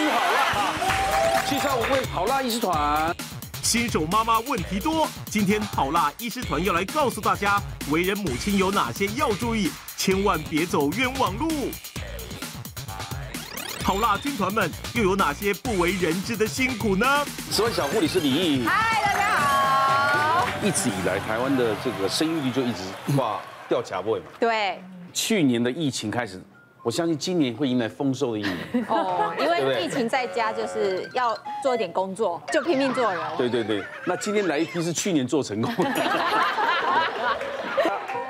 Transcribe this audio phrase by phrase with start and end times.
[0.00, 3.14] 吃好辣，介绍五位好辣医师团。
[3.62, 7.60] 新手妈妈问题多，今天好辣医师团要来告诉大家，
[7.90, 11.50] 为人母亲有哪些要注意，千万别走冤枉路。
[13.84, 17.06] 好辣军团们又有哪些不为人知的辛苦呢？
[17.50, 20.48] 十万小护理师李毅，嗨，大家好。
[20.62, 22.84] 一直以来，台湾的这个生育率就一直
[23.18, 23.38] 哇
[23.68, 24.26] 掉卡位嘛。
[24.40, 24.82] 对。
[25.12, 26.42] 去年的疫情开始。
[26.82, 28.56] 我相信今年会迎来丰收的一年
[28.88, 33.20] 哦，因为疫情在家就是要做一点工作，就拼命做人。
[33.36, 35.90] 对对对，那今天来一批是去年做成功的。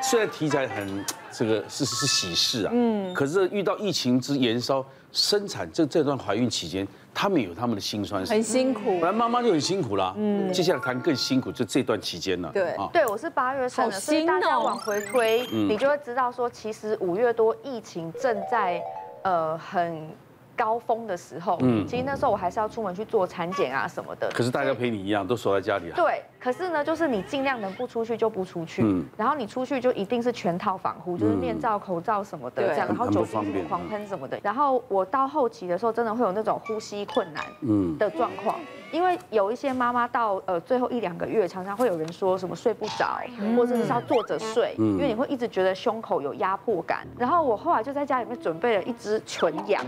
[0.03, 6.87] 虽然题材很这个是是喜事啊，嗯，可是遇到疫情之延烧，生产这这段怀孕期间。
[7.15, 9.01] 他们有他们的辛酸，很辛苦。
[9.01, 12.51] 本来妈妈就很辛苦啦，嗯，接下来谈更辛苦，就这段期间了。
[12.53, 18.83] 对，对我是八月生的，所以大家往回推，你就会知道说，其实五月多疫情正在
[19.23, 20.09] 呃很。
[20.57, 24.31] 高峰的时候，嗯，其实那时候我还是要出门去做产检啊什么的。
[24.31, 25.97] 可是大家陪你一样，都守在家里啊。
[25.97, 34.41] 对，可是呢，就是你尽量能不出去就不出去，嗯，然后你出去就一定是全套防护，就是面罩、口罩什么的这样，然后酒精狂喷什么的。
[34.43, 37.97] 然后我到后期的时候，真的会有那种呼吸困难，嗯。
[37.99, 38.59] 的状况，
[38.93, 43.21] 因为有一些妈妈到呃最后一两个月，常常会有人说什么睡不着，
[43.55, 47.07] 或者是要坐着睡，因为你会一直觉得胸口有压迫感。
[47.19, 49.85] 然后我后来就在家里面准备了一支纯氧。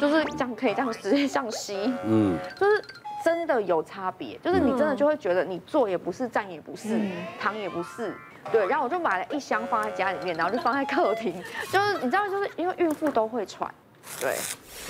[0.00, 2.82] 就是这样可以这样直接这样吸，嗯，就是
[3.24, 7.00] 真的有差别，就是你真的就会觉得你坐也不是，站也不是，
[7.38, 8.14] 躺也不是，
[8.50, 8.66] 对。
[8.66, 13.72] 然后我就买了一箱放在家里面，然后就放在客厅， 就是你知道，就是因为孕妇都会喘，
[14.20, 14.36] 对，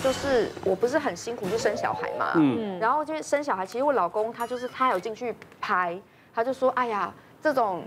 [0.03, 6.01] 就是我不是很辛苦就生小孩嘛，嗯，然后就是生小孩，其实我老公他就是他有进去拍，
[6.35, 7.85] 他就说，哎呀，这种。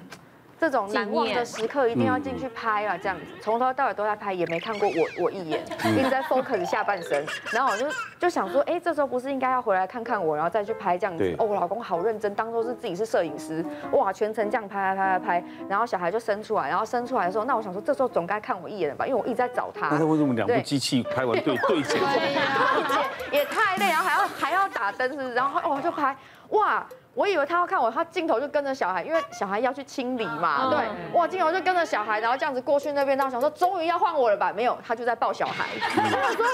[0.59, 2.97] 这种难忘的时刻一定要进去拍啊！
[2.97, 7.25] 这样子从头到尾都在拍，也没看过我我一眼，一直在 focus 下半身。
[7.51, 7.85] 然后我就
[8.17, 11.35] 就想说，哎，这时候不是应该要回来看看我，然后再去拍这样子？
[11.37, 15.47] 哦，我老公好认真，当做是自己是摄影师，哇，全程这样拍拍拍拍拍。
[15.67, 19.05] 然后小孩就生出来，然后生出来的时候，那我想说，这时候总该看我一眼了吧？
[19.05, 19.89] 因为我一直在找他。
[19.89, 21.99] 那为什么两部机器拍完对对剪？
[21.99, 22.33] 对
[22.87, 23.03] 剪
[23.39, 25.33] 也太累，然后还要还要打灯，是？
[25.33, 26.15] 然后哦就拍，
[26.49, 26.85] 哇！
[27.15, 30.85] 我以为他要看我，他镜头就跟着小孩，因为小孩要去清理嘛，对，
[31.17, 34.51] 哇，镜头就跟着小孩，然后这样子过去那边，然后想说终于要换我了吧？
[34.53, 35.65] 没有，他就在抱小孩。
[35.95, 36.45] 我说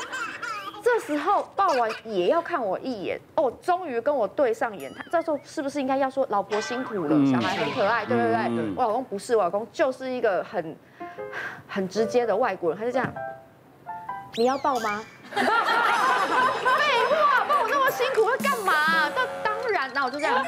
[0.84, 8.74] 这时候抱完也要看我一眼哦，终于跟我对上眼，他这时候是不是应该要说老婆辛苦了，小孩很可爱，对不对？
[8.76, 10.78] 我老公不是，我老公就是一个很
[11.68, 13.12] 很直接的外国人，他就这样，
[14.36, 15.04] 你要抱吗？
[15.34, 15.42] 废
[17.10, 18.74] 话，抱我那么辛苦要干嘛？
[20.02, 20.44] 然后我就这样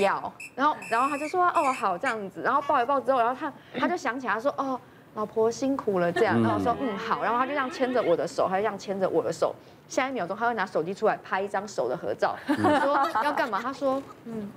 [0.00, 4.80] 咬，然后然后他就说哦好这样子，然后抱一抱之后，然后他他就想起来他说哦
[5.14, 6.96] 老婆辛苦了这样，然后我说嗯。
[6.96, 9.52] 好，然后他就这样牵着我的手，他就这样牵着我的手，
[9.88, 13.60] 下一秒钟他会拿手机出来拍一张手的合照，我说要干嘛？
[13.60, 14.48] 他说嗯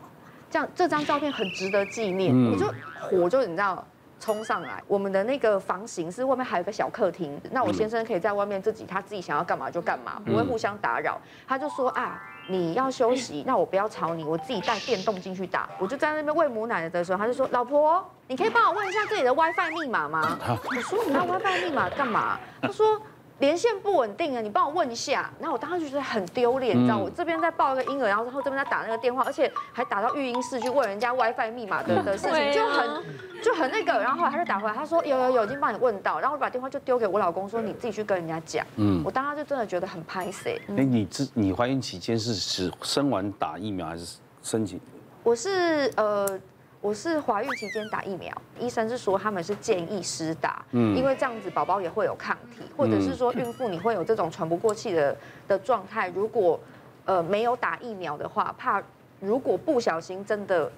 [0.51, 3.83] 这样这张照片很值得纪念，我就火就你知道
[4.19, 12.21] 冲上来，我们的那个房型是外面还有个小客厅，那我先生可以在外面自己他自己想要干嘛就干嘛，不会互相打扰，他就说啊。
[12.47, 15.69] 你要休息，那我不要吵你，我自己带电动进去打。
[15.77, 22.99] 我就在那边喂母奶的时候，他就说：“老婆，你可以帮我问一下这里的 WiFi 密码吗？” 我说：“你要 WiFi 密码干嘛？”他说。
[23.39, 25.31] 连线不稳定啊，你帮我问一下。
[25.39, 33.03] 然后我当时就觉得很丢脸，你知道，我这边在抱一个婴儿，然后之后这边在打那个电话，而且还打到育婴室去问人家 WiFi 密码的的事情，就很
[33.43, 33.93] 就很那个。
[33.99, 36.19] 然后后来他就打回来，他说有有有，已经帮你问到。
[36.19, 38.65] 然后我把电话就丢给我老公说，你自己去跟人家讲。
[38.77, 40.59] 嗯，我当时就真的觉得很拍谢。
[40.75, 44.79] 哎，你自你怀孕期间是是生完打疫苗还是申请？
[45.23, 46.39] 我是呃。
[46.87, 55.13] 我是怀孕期间打疫苗，医生是说他们是建议施打，嗯，因为这样子宝宝也会有抗体，或者是说孕妇你会有这种喘不过气的
[55.49, 56.57] 的状态，如果
[57.03, 58.81] 呃没有打疫苗的话，怕
[59.19, 60.71] 如果不小心真的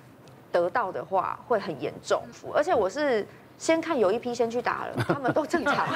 [0.51, 2.23] 得到的话会很严重，
[2.55, 3.23] 而且我是。
[3.59, 5.85] 先看有一批先去打了， 他们都正常。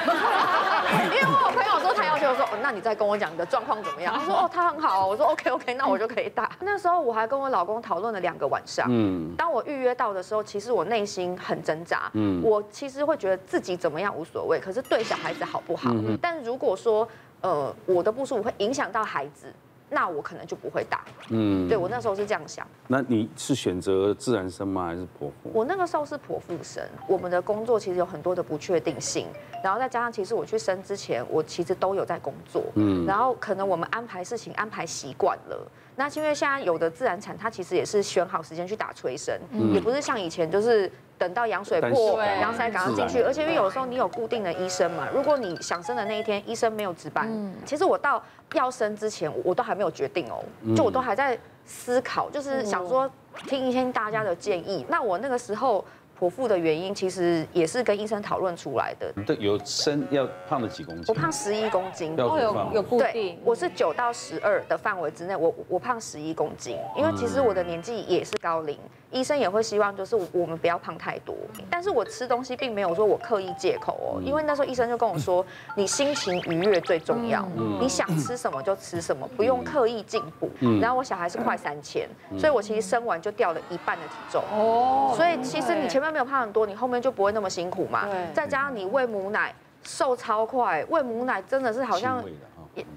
[1.06, 4.14] 因为我有朋友说他要求说，那你再跟我讲你的状况怎么样？
[4.14, 5.06] 他说哦，他很好。
[5.06, 6.50] 我说 OK OK，那我就可以打。
[6.60, 8.86] 那时候我还跟我老公讨论了两个晚上。
[8.90, 9.34] 嗯。
[9.36, 12.10] 当我预约到的时候，其实我内心很挣扎。
[12.12, 12.42] 嗯。
[12.44, 15.90] 我其实会觉得自己怎么样无所谓，可是对小孩子好不好？
[15.94, 16.18] 嗯。
[16.20, 17.08] 但如果说
[17.40, 19.50] 呃我的不舒服会影响到孩子。
[19.90, 22.66] 那我可能就不会打，嗯，对我那时候是这样想。
[22.88, 25.50] 那你是选择自然生吗，还是剖腹？
[25.52, 26.82] 我那个时候是剖腹生。
[27.06, 29.26] 我们的工作其实有很多的不确定性，
[29.62, 35.70] 然后再加上其实我去生之前，我其实都有在工作，嗯，然后可能我们安排事情安排习惯了。
[35.96, 39.38] 那因为现在有的自然产，它其实也是选好时间去打催生，
[39.72, 40.90] 也不是像以前就是。
[41.24, 43.22] 等到羊水破，对然后才赶上进去。
[43.22, 47.26] 而且因为有时候你有固定的医生嘛，如果你想生的那一天医生没有值班，
[47.64, 48.22] 其实我到
[48.52, 50.44] 要生之前我都还没有决定哦，
[50.76, 53.10] 就我都还在思考，就是想说
[53.46, 54.84] 听一听大家的建议。
[54.90, 55.82] 那我那个时候。
[56.24, 59.12] 剖腹的原因其实也是跟医生讨论出来的。
[59.26, 61.04] 对，有生要胖了几公斤？
[61.08, 62.18] 我胖十一公斤。
[62.18, 63.12] 哦有有固定。
[63.12, 68.78] 对，我是九到十二的范围之内，我我胖十一公斤，因为其实我的年纪也是高龄，
[69.10, 71.34] 医生也会希望就是我们不要胖太多。
[71.68, 75.44] 但是我吃东西并没有说我刻意戒口哦，因为那时候医生就跟我说，
[75.76, 77.46] 你心情愉悦最重要，
[77.78, 80.50] 你想吃什么就吃什么，不用刻意进补。
[80.80, 84.42] 然后我小孩是快三千，所以我其实生完就掉了一半的体重。
[84.50, 85.12] 哦。
[85.14, 88.06] 所以其实你前面没有胖很多，你后面就不会那么辛苦嘛。
[88.06, 88.32] 对。
[88.32, 89.52] 再加上你喂母奶，
[89.82, 92.24] 瘦超快，喂母奶真的是好像，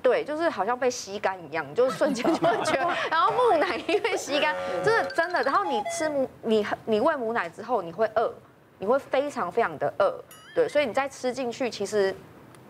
[0.04, 2.88] 对，就是好像被吸干一样，就是瞬间就会觉得。
[3.10, 4.56] 然后母奶因为吸干，
[4.86, 5.42] 真的真的。
[5.42, 8.32] 然后你吃母，你你喂母奶之后，你会饿，
[8.78, 10.24] 你会非常非常的饿。
[10.54, 12.16] 对，所以你再吃进去，其实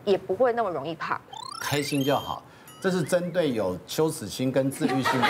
[0.06, 1.20] 也不会那么容易胖。
[1.62, 2.42] 开心就好。
[2.80, 5.28] 这是针对有羞耻心跟自律性的。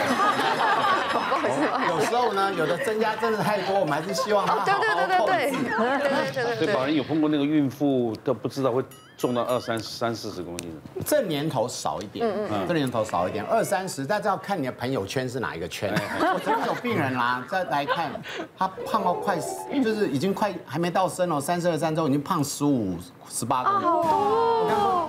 [1.90, 4.84] 有时候呢，有的增加真的太多，我们还是希望他好好控制。
[5.26, 6.56] 对对对对对对对。
[6.56, 8.84] 所以保仁有碰过那个孕妇都不知道会
[9.18, 11.04] 重到二三三四十公斤的。
[11.06, 15.94] 这年头少一点，嗯嗯，这年头少一点，二三十，大家要看你的朋友圈是哪一个圈。
[16.20, 18.12] 我真的有病人啦，再来看
[18.58, 19.38] 他胖到快，
[19.84, 22.98] 就是已经快还没到生哦，三十二三周已经胖十五
[23.30, 23.92] 十八公斤。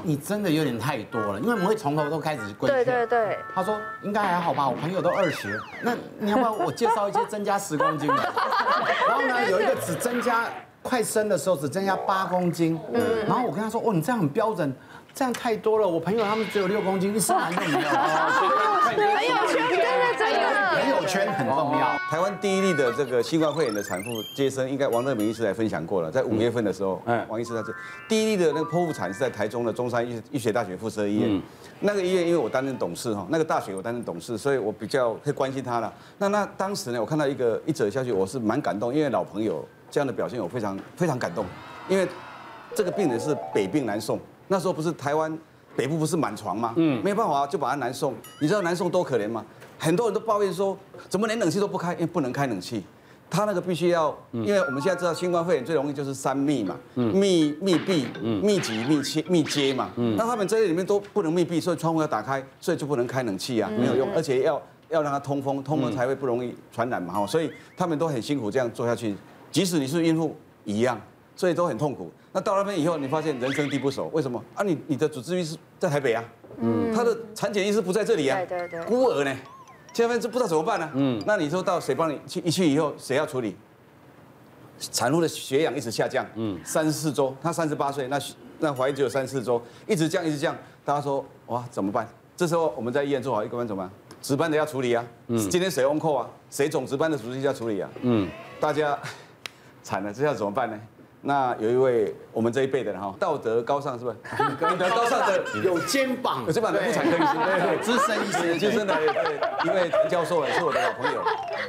[0.05, 2.85] 你真的有点太多了，因为我们会从头都开始规劝。
[2.85, 3.39] 对对对。
[3.55, 8.17] 他说应该还好吧，我朋友都二十，那你要不要我介绍一些增加十公斤的？
[9.09, 10.47] 然后呢，有一个只增加
[10.83, 12.79] 快生的时候只增加八公斤，
[13.27, 14.75] 然后我跟他说，哦，你这样很标准。
[15.15, 17.89] 这样太多了，我朋友他们只有六公斤，一生完就没有。
[17.89, 18.97] 朋
[19.27, 19.68] 友圈
[20.19, 21.97] 真的，朋友圈很重要。
[22.11, 27.73] 台湾第一例的这个新冠肺炎的产妇接生，应该王乐明医师来分享过了，在五月份的时候，嗯，王医师在这
[28.09, 31.43] 第一例的那个剖腹产是在台中的中山医医学大学附设医院，
[31.81, 35.93] 那个医院因为我担任董事哈，那个大学我担任董事，所以我比较会关心他了。
[36.19, 41.45] 那那当时呢，我看到一个一则消息，我是蛮感动，因为老朋友这样的表现，我非常非常感动，
[41.89, 42.09] 因为
[42.75, 44.19] 这个病人是北病南送。
[44.49, 45.39] 那时候不是台湾
[45.77, 46.73] 北部不是满床吗？
[46.77, 48.15] 嗯，没有办法就把他南送。
[48.41, 49.45] 你知道南送多可怜吗？
[49.79, 50.77] 很多人都抱怨说，
[51.09, 51.93] 怎么连冷气都不开？
[51.95, 52.83] 因为不能开冷气，
[53.31, 58.07] 他那个必须要，因为我们现在知道新冠肺炎最容易就是三密嘛，密密闭、
[58.43, 59.91] 密集、密切、密接嘛。
[59.97, 67.15] 那他们这些里面都不能密闭，所以窗户要打开，所以就不能开冷气啊，没有用，而且要要让它通风，通风才会不容易传染嘛。
[67.15, 69.15] 哈，所以他们都很辛苦这样做下去，
[69.51, 71.01] 即使你是孕妇一样。
[71.37, 72.11] 所以都很痛苦。
[72.33, 74.63] 那到那边以后，你发现人生地不熟，为什么啊？
[74.65, 76.25] 你你的主治医师在台北啊，
[76.59, 79.33] 嗯，他的产检医师不在这里啊，对对对，孤儿呢，
[79.93, 80.91] 现在就不知道怎么办呢？
[80.95, 82.41] 嗯，那你说到谁帮你去？
[82.41, 83.57] 一去以后谁要处理？
[84.79, 88.17] 产妇的血氧一直下降，嗯，三十四周，她三十八岁，那
[88.61, 92.09] 那怀孕只有三十四周，一直降一直降，大家说哇怎么办？
[92.37, 93.91] 这时候我们在医院做好一个班怎么办？
[94.23, 96.29] 值班的要处理啊，嗯，今天谁 on call 啊？
[96.49, 97.91] 谁总值班的主治医要处理啊？
[98.03, 98.29] 嗯，
[98.61, 98.97] 大家
[99.83, 100.79] 惨了，这下怎么办呢？
[101.21, 104.17] 那有一位我们这一辈的哈，道德高尚是不是？
[104.61, 108.95] 道德高尚的有肩膀，有肩膀的妇产科医师，对对，资深医师，资深的
[109.65, 111.21] 一位教授也是我的老朋友。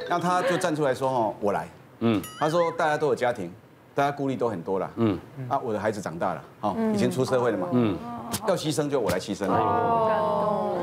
[0.08, 1.68] 那他就站出来说哈，我来。
[1.98, 3.52] 嗯，他说大家都有家庭，
[3.94, 4.90] 大家顾虑都很多了。
[4.96, 5.18] 嗯，
[5.48, 7.68] 啊，我的孩子长大了，哈，已经出社会了嘛。
[7.72, 7.98] 嗯，
[8.46, 9.46] 要牺牲就我来牺牲。
[9.48, 10.76] 哦。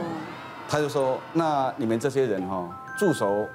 [0.69, 3.45] 他就说，那你们这些人哈，助手。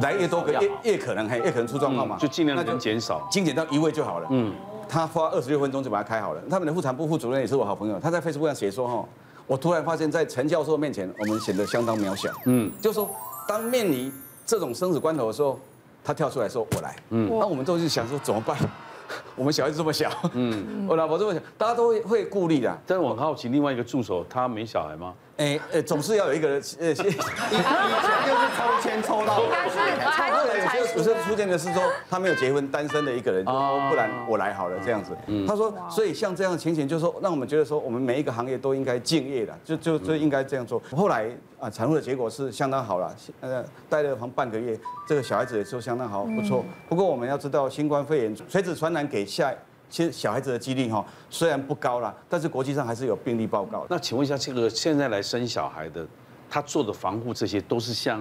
[0.00, 4.28] 来越多个越越可能，还越可能出状况嘛，就尽量能减少，精简到一位就好了。
[4.30, 4.52] 嗯，
[4.88, 6.42] 他花二十六分钟就把它开好了。
[6.48, 9.04] 他们的妇产部副主任也是我好朋友，他在 Facebook 上写说哈，
[9.46, 12.30] 我突然发现，在陈教授面前，我们显得相当渺小。
[12.46, 13.08] 嗯，就说
[13.46, 14.12] 当面临
[14.46, 15.58] 这种生死关头的时候，
[16.04, 16.94] 他跳出来说我来。
[17.10, 18.56] 嗯，那我们都是想说怎么办？
[19.34, 22.78] 我们小孩子这么小，嗯， 我老婆这么小，大家都会会顾虑的。
[22.86, 25.14] 但是我很好奇，另外一个助手他没小孩吗？
[25.38, 26.92] 哎，呃，总是要有一个人，呃，
[28.58, 29.76] 抽签抽到，应该是
[30.16, 30.58] 抽到的。
[30.58, 35.16] 有些有时出现的是说他没有结婚，单身的一个人，哦，不然我来好了这样子。
[35.46, 40.82] 他说，所以像这样的情形，就是说让我们觉得说，我们每一个行业都应该敬业的，就就就应该这样做。
[40.90, 46.64] 后来啊，产后的结果是相当好了，呃，待了房半个月，这个小孩子也说相当好，不错。
[46.88, 49.54] 不过我们要知道，新冠肺炎垂直传染给下。
[49.90, 53.86] 其实小孩子的几率哈虽然不高啦，但是国际上还是有病例报告。
[53.88, 56.06] 那请问一下，这个现在来生小孩的，
[56.50, 58.20] 他做的防护这些都是像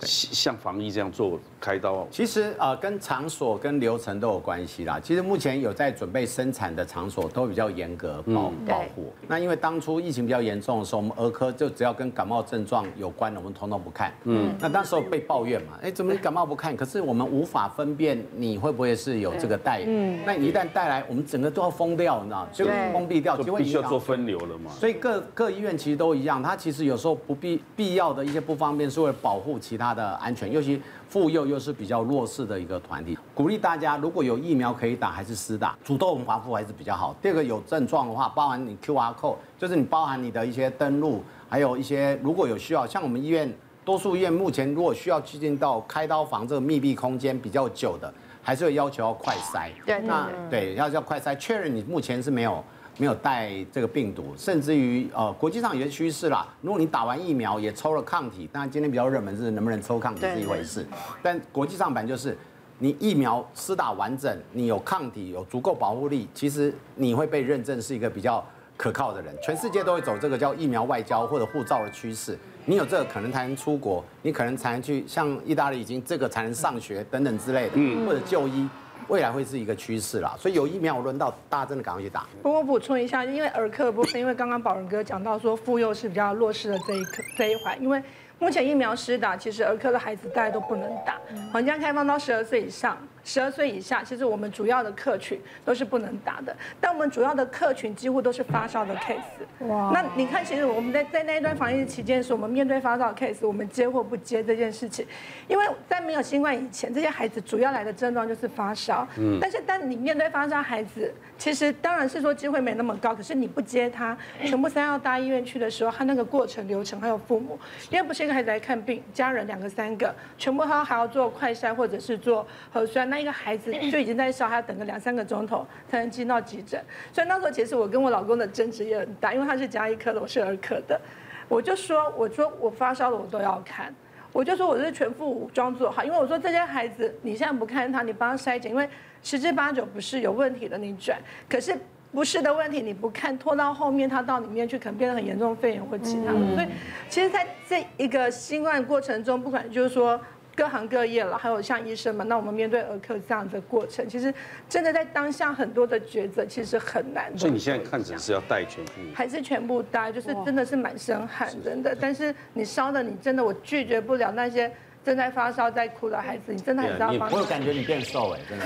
[0.00, 2.06] 像防疫这样做开刀？
[2.10, 5.00] 其实呃，跟场所跟流程都有关系啦。
[5.02, 9.12] 其实目前有在准备生产的场所都比较严格保保护。
[9.26, 14.12] 那因为当初疫情比较严重的时候，我们儿科就只要跟感冒症状有关的，我们统统不看。
[14.24, 14.54] 嗯。
[14.60, 16.76] 那当时候被抱怨嘛，哎，怎么你感冒不看？
[16.76, 19.82] 可是我们无法分辨你会不会是有这个带。
[19.86, 20.20] 嗯。
[20.26, 24.70] 那你一旦带来，我们整个都要封掉，你知道就封闭掉，就必须要做分流了嘛。
[24.72, 29.85] 所以各各医院其实都一样，它其实有时候不必必要的一些不方便，是为了保护其他。
[29.86, 37.14] 它的安全，尤其妇幼又是比较弱势的一个团体，鼓励大家如果有疫苗可以打，还是施打，主动防护还是比较好。
[37.22, 43.52] 第二个有症状的话，包含你 QR code，就是你包含你的一些登录，还有一些如果有需要，像我们医院
[43.84, 48.12] 多数医院目前如果需要进到开刀房这个密闭空间比较久的，
[48.42, 49.70] 还是有要求要快筛。
[49.84, 52.62] 对，那对要要快筛，确认你目前是没有。
[52.98, 56.48] 没有带这个病毒，甚至于呃，国际上有些趋势啦。
[56.62, 60.86] 如果你打完疫苗也抽了抗体，当然今天比较热门是能不能抽抗体是一回事。
[61.22, 62.36] 但国际上版就是，
[62.78, 68.42] 你疫苗施打完整，你有抗体，有足够保护力，其实你会被认证是一个比较
[68.78, 69.34] 可靠的人。
[69.42, 72.38] 全世界都会走这个叫疫苗外交或者护照的趋势。
[72.64, 78.66] 你有这个可能才能出国，你可能才能去像意大利已经这个才能上学等等之类的，或者就医。
[79.08, 82.26] 未来会是一个趋势啦，所以有疫苗轮到大家真的赶快去打。
[82.42, 88.02] 不过我补充一下，因为儿科的部分，因为刚刚宝仁哥讲到说妇幼是比较弱势的这一科这一环，因为
[88.38, 91.18] 目前疫苗施打，其实儿科的孩子大家都不能打，
[91.52, 92.96] 好像开放到十二岁以上。
[93.26, 99.66] 十二岁以下，其实我们主要的客群都是不能打的，但我们主要的客群几乎都是发烧的 case。
[99.66, 99.90] 哇！
[99.92, 105.04] 那你看，其实我们在在那一段防疫期间，是我们面对发烧的 case，我们接或不接这件事情，
[105.48, 109.06] 因为在没有新冠以前，这些孩子主要来的症状就是发烧。
[109.18, 109.38] 嗯。
[109.40, 117.58] 但是，当你面对发烧孩子，其实当然是说机会没那么高，可是你不接他，全部塞到大医院去的时候，他那个过程流程还有父母，
[117.90, 123.10] 因为不是一个孩子来看病，家人两个三个，全部他还要做快筛或者是做核酸。
[123.10, 126.82] 那一个孩子就已经在烧，还要等个两三个钟头才能进到急诊。
[127.12, 131.00] 所以那时候其实我跟我老公的争执也很大，因为他是加医科的，我是儿科的。
[131.48, 133.94] 我就说，我说我发烧了，我都要看。
[134.32, 138.88] 我就说我是全副武装做好，因为我说这些孩子你现在不看他，你帮他筛检，因为
[139.22, 141.18] 十之八九不是有问题的，你转。
[141.48, 141.74] 可是
[142.12, 146.54] 不是的问题你不看，拖到后面他到里面去，可能变得很严重，肺炎或其他的。
[146.54, 146.66] 所以
[147.08, 150.20] 其实在这一个新冠过程中，不管就是说。
[150.56, 154.32] 各行各业了，还有像医生嘛，那我们面对儿科这样的过程，其实
[154.70, 157.38] 真的在当下很多的抉择，其实很难的。
[157.38, 160.10] 所以你现在看诊是要带全部，还是全部带？
[160.10, 161.94] 就是真的是满身汗，真的。
[162.00, 164.72] 但是你烧的，你真的我拒绝不了那些
[165.04, 167.30] 正在发烧在哭的孩子，你真的还是要帮。
[167.30, 168.64] 我有感觉你变瘦哎，真的。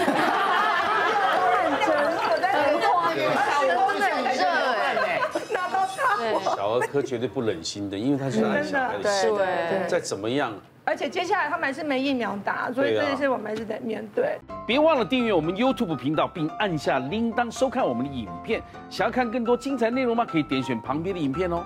[1.72, 3.12] 我在很慌，
[3.74, 4.46] 都冷热
[4.94, 5.20] 哎，
[5.52, 5.98] 拿到他。
[6.54, 9.28] 小儿科绝对不忍心的，因为他是爱小孩的心，
[9.88, 10.54] 再怎么样。
[10.90, 14.36] 而且接下来他们还是没疫苗打，所以这些我们还是得面对。
[14.66, 18.60] 别忘了订阅我们 YouTube 频道，并按下铃铛收看我们的影片。
[18.88, 20.26] 想要看更多精彩内容吗？
[20.28, 21.62] 可以点选旁边的影片哦。